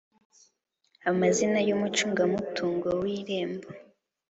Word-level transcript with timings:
amazina 1.09 1.57
y 1.67 1.71
umucungamutungo 1.75 2.87
wirembo 3.01 3.67